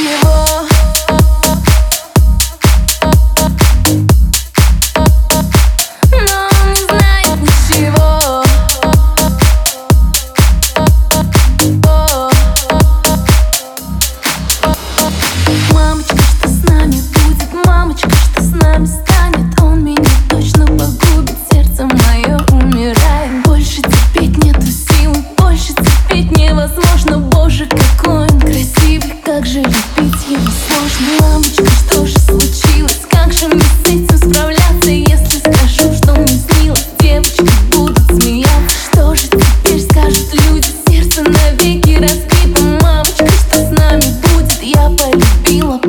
[0.00, 0.29] ничего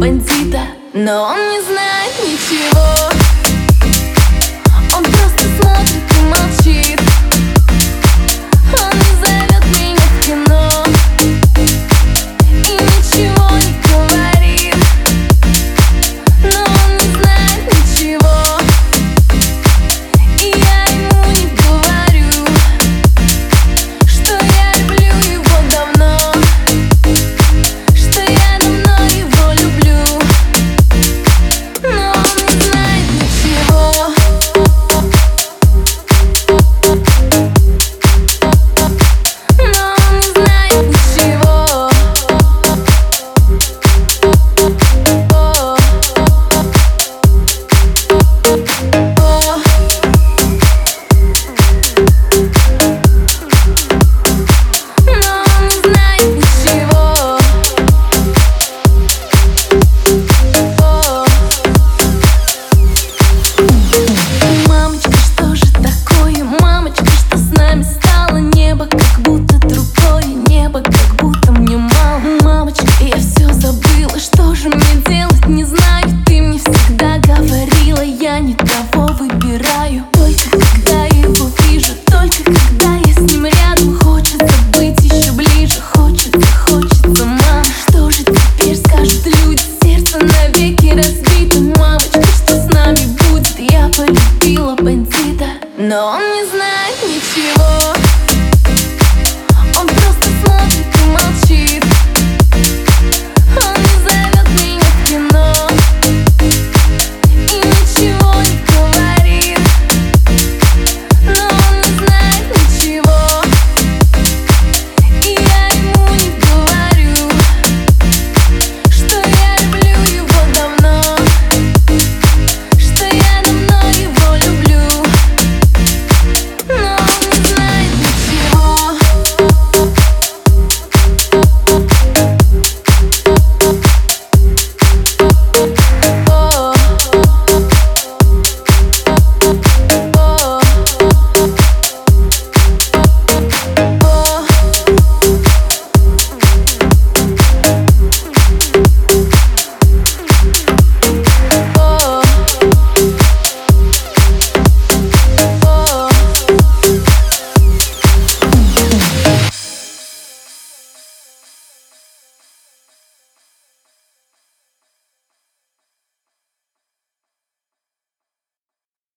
[0.01, 0.61] бандита
[0.93, 3.10] Но он не знает ничего.
[74.51, 80.03] Что же мне делать, не знаю Ты мне всегда говорила Я не того выбираю.
[80.11, 86.41] Только когда его вижу Только когда я с ним рядом Хочется быть еще ближе Хочется,
[86.67, 87.63] хочется, мам.
[87.87, 89.63] Что же теперь скажут люди?
[89.83, 93.57] Сердце навеки разбито Мамочка, что с нами будет?
[93.57, 95.47] Я полюбила бандита
[95.77, 97.95] Но он не знает ничего.